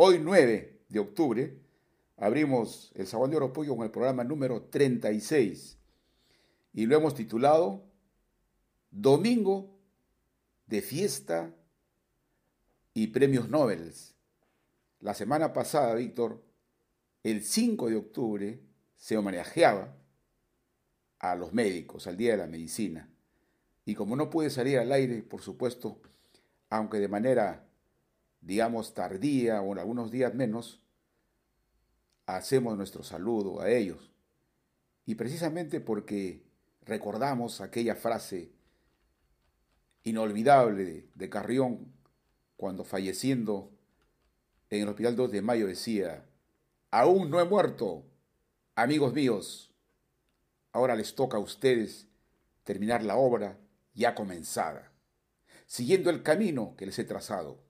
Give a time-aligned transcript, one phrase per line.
[0.00, 1.58] Hoy 9 de octubre
[2.16, 5.76] abrimos el Sabón de Oro con el programa número 36
[6.72, 7.82] y lo hemos titulado
[8.92, 9.76] Domingo
[10.68, 11.52] de fiesta
[12.94, 13.92] y premios Nobel.
[15.00, 16.44] La semana pasada, Víctor,
[17.24, 18.60] el 5 de octubre
[18.94, 19.96] se homenajeaba
[21.18, 23.10] a los médicos, al Día de la Medicina.
[23.84, 26.00] Y como no pude salir al aire, por supuesto,
[26.70, 27.67] aunque de manera,
[28.40, 30.80] digamos, tardía o en algunos días menos,
[32.26, 34.10] hacemos nuestro saludo a ellos.
[35.06, 36.44] Y precisamente porque
[36.82, 38.52] recordamos aquella frase
[40.02, 41.92] inolvidable de Carrión
[42.56, 43.70] cuando falleciendo
[44.70, 46.26] en el Hospital 2 de Mayo decía,
[46.90, 48.04] aún no he muerto,
[48.74, 49.72] amigos míos,
[50.72, 52.06] ahora les toca a ustedes
[52.64, 53.58] terminar la obra
[53.94, 54.92] ya comenzada,
[55.66, 57.67] siguiendo el camino que les he trazado.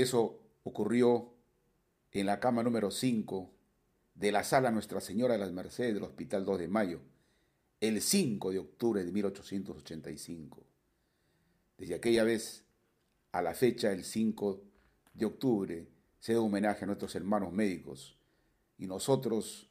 [0.00, 1.34] Eso ocurrió
[2.12, 3.50] en la cama número 5
[4.14, 7.00] de la sala Nuestra Señora de las Mercedes del Hospital 2 de Mayo,
[7.80, 10.64] el 5 de octubre de 1885.
[11.78, 12.64] Desde aquella vez
[13.32, 14.62] a la fecha, el 5
[15.14, 15.88] de octubre,
[16.20, 18.16] se da homenaje a nuestros hermanos médicos
[18.78, 19.68] y nosotros,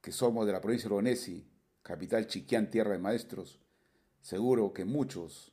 [0.00, 1.44] que somos de la provincia de
[1.82, 3.60] capital Chiquián, tierra de maestros,
[4.22, 5.52] seguro que muchos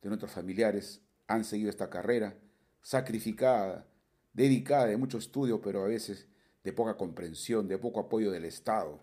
[0.00, 2.34] de nuestros familiares han seguido esta carrera
[2.82, 3.86] sacrificada,
[4.32, 6.26] dedicada de mucho estudio, pero a veces
[6.64, 9.00] de poca comprensión, de poco apoyo del Estado.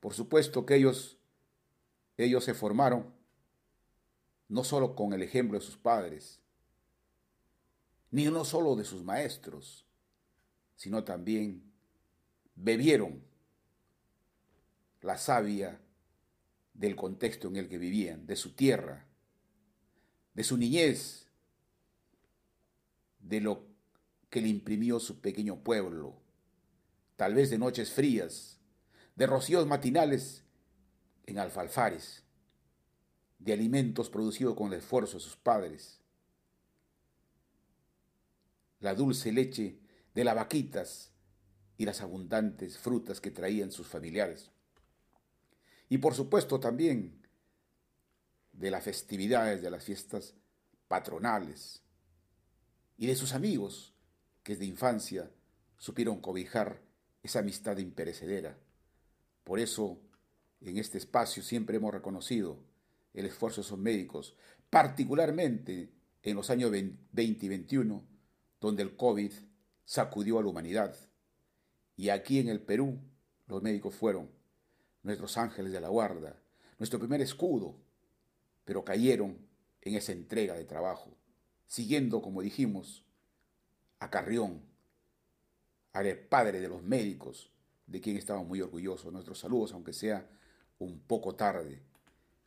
[0.00, 1.18] Por supuesto que ellos,
[2.16, 3.12] ellos se formaron
[4.48, 6.40] no solo con el ejemplo de sus padres,
[8.10, 9.86] ni no solo de sus maestros,
[10.74, 11.70] sino también
[12.56, 13.22] bebieron
[15.02, 15.80] la savia
[16.74, 19.06] del contexto en el que vivían, de su tierra,
[20.34, 21.29] de su niñez,
[23.20, 23.66] de lo
[24.28, 26.14] que le imprimió su pequeño pueblo,
[27.16, 28.58] tal vez de noches frías,
[29.16, 30.44] de rocíos matinales
[31.26, 32.22] en alfalfares,
[33.38, 36.00] de alimentos producidos con el esfuerzo de sus padres,
[38.80, 39.78] la dulce leche
[40.14, 41.12] de las vaquitas
[41.76, 44.50] y las abundantes frutas que traían sus familiares.
[45.88, 47.26] Y por supuesto también
[48.52, 50.34] de las festividades, de las fiestas
[50.88, 51.82] patronales
[53.00, 53.94] y de sus amigos
[54.42, 55.30] que desde infancia
[55.78, 56.82] supieron cobijar
[57.22, 58.58] esa amistad imperecedera.
[59.42, 59.98] Por eso,
[60.60, 62.58] en este espacio siempre hemos reconocido
[63.14, 64.36] el esfuerzo de esos médicos,
[64.68, 65.90] particularmente
[66.22, 68.04] en los años 20 y 21,
[68.60, 69.32] donde el COVID
[69.86, 70.94] sacudió a la humanidad.
[71.96, 73.00] Y aquí en el Perú,
[73.46, 74.28] los médicos fueron
[75.02, 76.38] nuestros ángeles de la guarda,
[76.78, 77.78] nuestro primer escudo,
[78.66, 79.38] pero cayeron
[79.80, 81.16] en esa entrega de trabajo,
[81.70, 83.04] siguiendo, como dijimos,
[84.00, 84.60] a Carrión,
[85.92, 87.52] al padre de los médicos,
[87.86, 89.12] de quien estamos muy orgullosos.
[89.12, 90.28] Nuestros saludos, aunque sea
[90.80, 91.80] un poco tarde.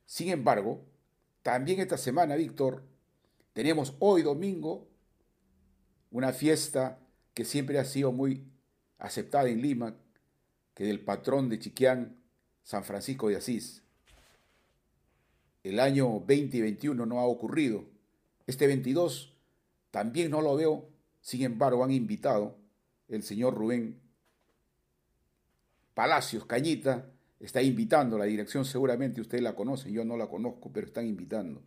[0.05, 0.83] Sin embargo,
[1.41, 2.83] también esta semana, Víctor,
[3.53, 4.89] tenemos hoy domingo
[6.11, 6.99] una fiesta
[7.33, 8.45] que siempre ha sido muy
[8.97, 9.95] aceptada en Lima,
[10.73, 12.17] que del patrón de Chiquián,
[12.61, 13.83] San Francisco de Asís.
[15.63, 17.92] El año 2021 no ha ocurrido.
[18.47, 19.33] Este 22
[19.91, 20.89] también no lo veo.
[21.21, 22.57] Sin embargo, han invitado
[23.07, 24.01] el señor Rubén
[25.93, 27.09] Palacios Cañita.
[27.39, 31.61] Está invitando, la dirección seguramente ustedes la conocen, yo no la conozco, pero están invitando.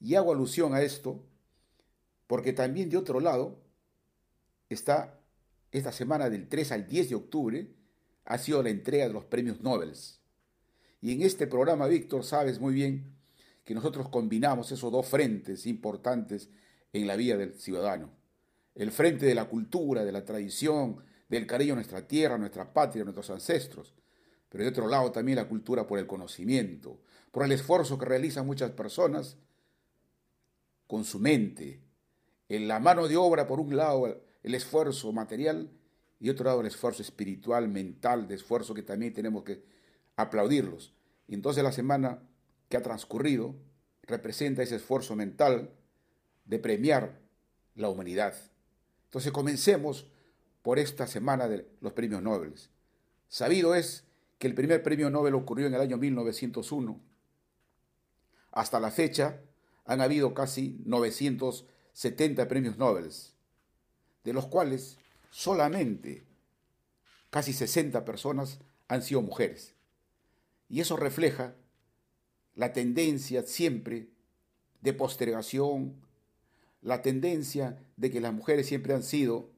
[0.00, 1.22] Y hago alusión a esto
[2.26, 3.60] porque también de otro lado
[4.68, 5.20] está
[5.72, 7.74] esta semana del 3 al 10 de octubre,
[8.24, 9.92] ha sido la entrega de los premios Nobel.
[11.00, 13.19] Y en este programa, Víctor, sabes muy bien
[13.64, 16.48] que nosotros combinamos esos dos frentes importantes
[16.92, 18.10] en la vida del ciudadano.
[18.74, 22.72] El frente de la cultura, de la tradición, del cariño a nuestra tierra, a nuestra
[22.72, 23.94] patria, a nuestros ancestros.
[24.48, 27.00] Pero de otro lado también la cultura por el conocimiento,
[27.30, 29.36] por el esfuerzo que realizan muchas personas
[30.86, 31.80] con su mente.
[32.48, 35.70] En la mano de obra, por un lado, el esfuerzo material
[36.18, 39.62] y otro lado el esfuerzo espiritual, mental, de esfuerzo que también tenemos que
[40.16, 40.92] aplaudirlos.
[41.28, 42.20] Entonces la semana
[42.70, 43.54] que ha transcurrido
[44.04, 45.70] representa ese esfuerzo mental
[46.46, 47.20] de premiar
[47.74, 48.34] la humanidad.
[49.04, 50.06] Entonces comencemos
[50.62, 52.54] por esta semana de los premios Nobel.
[53.28, 54.04] Sabido es
[54.38, 56.98] que el primer premio Nobel ocurrió en el año 1901.
[58.52, 59.40] Hasta la fecha
[59.84, 63.10] han habido casi 970 premios Nobel
[64.24, 64.98] de los cuales
[65.30, 66.24] solamente
[67.30, 68.58] casi 60 personas
[68.88, 69.74] han sido mujeres.
[70.68, 71.54] Y eso refleja
[72.60, 74.10] la tendencia siempre
[74.82, 75.94] de postergación,
[76.82, 79.48] la tendencia de que las mujeres siempre han sido,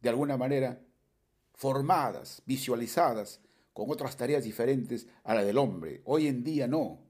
[0.00, 0.80] de alguna manera,
[1.54, 3.40] formadas, visualizadas
[3.72, 6.02] con otras tareas diferentes a la del hombre.
[6.04, 7.00] Hoy en día no.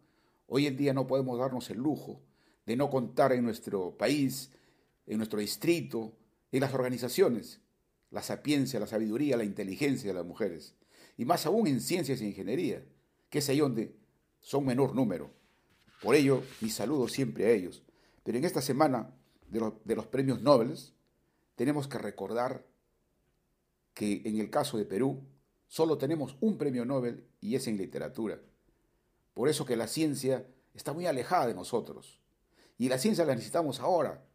[0.47, 2.23] Hoy en día no podemos darnos el lujo
[2.65, 4.53] de no contar en nuestro país,
[5.07, 6.17] en nuestro distrito,
[6.51, 7.61] en las organizaciones,
[8.11, 10.77] la sapiencia, la sabiduría, la inteligencia de las mujeres.
[11.19, 12.83] Y más aún en ciencias e ingeniería,
[13.29, 14.03] que es ahí donde
[14.45, 15.31] son menor número.
[16.03, 17.83] Por ello, mi saludo siempre a ellos.
[18.23, 19.11] Pero en esta semana
[19.49, 20.77] de, los premios Nobel,
[21.57, 22.67] tenemos que recordar
[23.95, 25.25] que en el caso de Perú
[25.67, 28.39] solo tenemos un premio Nobel y es en literatura.
[29.33, 32.21] Por eso que la ciencia está muy alejada de nosotros.
[32.77, 34.27] Y la ciencia la necesitamos ahora.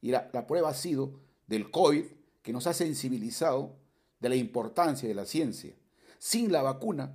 [0.00, 2.06] Y la, la prueba ha sido del COVID
[2.40, 3.76] que nos ha sensibilizado
[4.18, 5.74] de la importancia de la ciencia.
[6.18, 7.14] Sin la vacuna,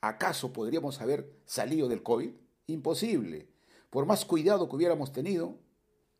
[0.00, 2.30] ¿acaso podríamos haber salido del COVID?
[2.66, 3.48] Imposible.
[3.90, 5.58] Por más cuidado que hubiéramos tenido,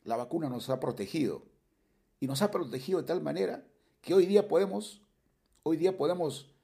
[0.05, 1.43] la vacuna nos ha protegido.
[2.19, 3.65] Y nos ha protegido de tal manera
[4.01, 5.03] que hoy día podemos,
[5.63, 6.55] hoy día podemos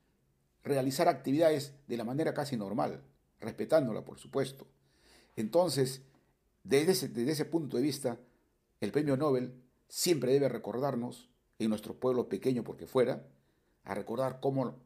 [0.63, 3.03] realizar actividades de la manera casi normal,
[3.41, 4.67] respetándola, por supuesto.
[5.37, 6.03] Entonces,
[6.65, 8.19] desde ese, desde ese punto de vista,
[8.81, 9.55] el premio Nobel
[9.89, 13.27] siempre debe recordarnos, en nuestro pueblo pequeño porque fuera,
[13.85, 14.77] a recordar cómo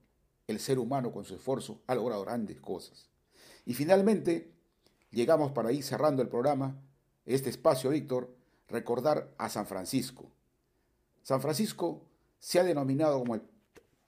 [0.51, 3.09] el ser humano con su esfuerzo ha logrado grandes cosas.
[3.65, 4.53] Y finalmente,
[5.11, 6.77] llegamos para ir cerrando el programa,
[7.27, 8.35] este espacio, Víctor,
[8.69, 10.31] recordar a San Francisco.
[11.23, 12.07] San Francisco
[12.39, 13.43] se ha denominado como el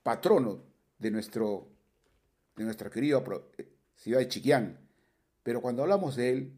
[0.01, 0.63] patrono
[0.97, 1.67] de, nuestro,
[2.55, 3.23] de nuestra querida
[3.95, 4.79] ciudad de Chiquián,
[5.43, 6.53] pero cuando hablamos de él,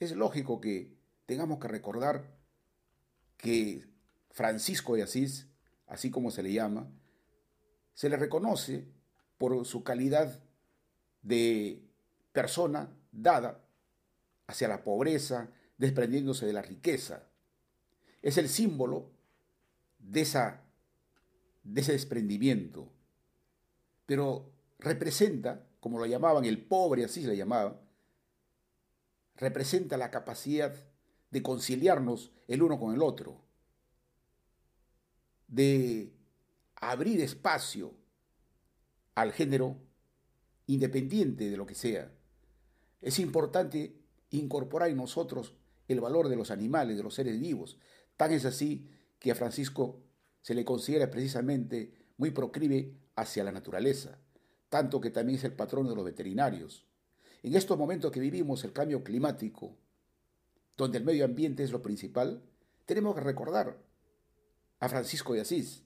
[0.00, 0.94] es lógico que
[1.26, 2.24] tengamos que recordar
[3.36, 3.86] que
[4.30, 5.46] Francisco de Asís,
[5.86, 6.90] así como se le llama,
[7.94, 8.88] se le reconoce
[9.40, 10.38] por su calidad
[11.22, 11.82] de
[12.30, 13.64] persona dada
[14.46, 15.48] hacia la pobreza,
[15.78, 17.22] desprendiéndose de la riqueza.
[18.20, 19.10] Es el símbolo
[19.98, 20.60] de esa
[21.62, 22.92] de ese desprendimiento,
[24.04, 27.80] pero representa, como lo llamaban el pobre, así se le llamaba,
[29.36, 30.74] representa la capacidad
[31.30, 33.40] de conciliarnos el uno con el otro,
[35.48, 36.12] de
[36.74, 37.99] abrir espacio
[39.14, 39.76] al género
[40.66, 42.12] independiente de lo que sea.
[43.00, 43.96] Es importante
[44.30, 45.54] incorporar en nosotros
[45.88, 47.78] el valor de los animales, de los seres vivos.
[48.16, 50.02] Tan es así que a Francisco
[50.42, 54.18] se le considera precisamente muy proclive hacia la naturaleza,
[54.68, 56.86] tanto que también es el patrón de los veterinarios.
[57.42, 59.76] En estos momentos que vivimos el cambio climático,
[60.76, 62.42] donde el medio ambiente es lo principal,
[62.86, 63.78] tenemos que recordar
[64.78, 65.82] a Francisco de Asís,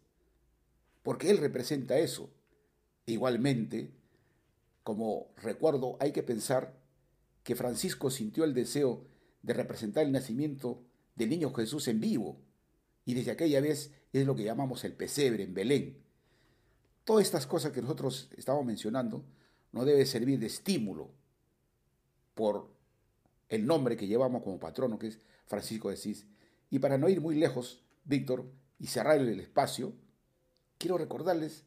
[1.03, 2.31] porque él representa eso.
[3.07, 3.93] Igualmente,
[4.83, 6.79] como recuerdo, hay que pensar
[7.43, 9.07] que Francisco sintió el deseo
[9.43, 10.83] de representar el nacimiento
[11.15, 12.41] del niño Jesús en vivo,
[13.05, 16.03] y desde aquella vez es lo que llamamos el pesebre en Belén.
[17.05, 19.25] Todas estas cosas que nosotros estamos mencionando
[19.73, 21.11] no debe servir de estímulo
[22.35, 22.71] por
[23.49, 26.27] el nombre que llevamos como patrono, que es Francisco de Asís.
[26.71, 28.47] Y para no ir muy lejos, Víctor,
[28.79, 29.93] y cerrar el espacio,
[30.79, 31.65] quiero recordarles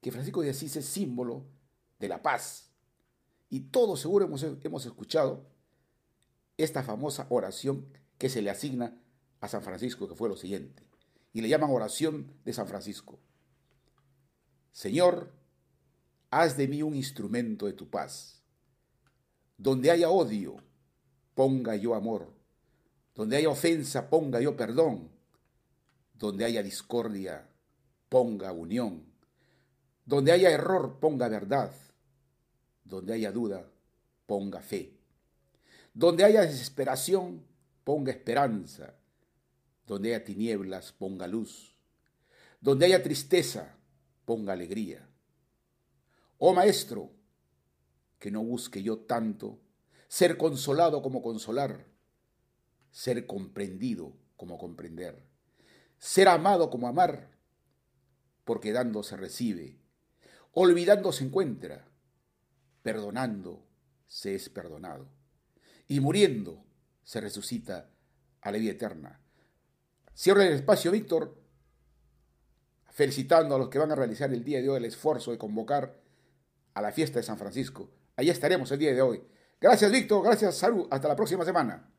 [0.00, 1.44] que Francisco de Asís es símbolo
[1.98, 2.70] de la paz.
[3.48, 5.46] Y todos seguro hemos, hemos escuchado
[6.56, 7.86] esta famosa oración
[8.18, 9.00] que se le asigna
[9.40, 10.82] a San Francisco, que fue lo siguiente,
[11.32, 13.18] y le llaman oración de San Francisco.
[14.72, 15.32] Señor,
[16.30, 18.42] haz de mí un instrumento de tu paz.
[19.56, 20.56] Donde haya odio,
[21.34, 22.32] ponga yo amor.
[23.14, 25.10] Donde haya ofensa, ponga yo perdón.
[26.14, 27.48] Donde haya discordia,
[28.08, 29.09] ponga unión.
[30.04, 31.72] Donde haya error, ponga verdad.
[32.84, 33.68] Donde haya duda,
[34.26, 34.96] ponga fe.
[35.94, 37.44] Donde haya desesperación,
[37.84, 38.94] ponga esperanza.
[39.86, 41.76] Donde haya tinieblas, ponga luz.
[42.60, 43.74] Donde haya tristeza,
[44.24, 45.08] ponga alegría.
[46.38, 47.10] Oh Maestro,
[48.18, 49.58] que no busque yo tanto
[50.06, 51.86] ser consolado como consolar,
[52.90, 55.22] ser comprendido como comprender,
[55.98, 57.30] ser amado como amar,
[58.44, 59.79] porque dando se recibe,
[60.52, 61.86] olvidando se encuentra,
[62.82, 63.66] perdonando
[64.06, 65.08] se es perdonado,
[65.86, 66.64] y muriendo
[67.02, 67.90] se resucita
[68.40, 69.20] a la vida eterna.
[70.14, 71.40] Cierra el espacio, Víctor,
[72.90, 76.00] felicitando a los que van a realizar el día de hoy el esfuerzo de convocar
[76.74, 77.90] a la fiesta de San Francisco.
[78.16, 79.22] Allí estaremos el día de hoy.
[79.60, 80.24] Gracias, Víctor.
[80.24, 80.86] Gracias, Salud.
[80.90, 81.90] Hasta la próxima semana.